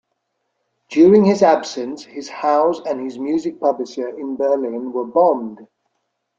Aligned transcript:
During 0.89 1.25
his 1.25 1.43
absence, 1.43 2.03
his 2.03 2.27
house 2.27 2.79
and 2.87 2.99
his 3.01 3.19
music 3.19 3.59
publisher 3.59 4.07
in 4.07 4.35
Berlin 4.35 4.91
were 4.91 5.05
bombed. 5.05 5.67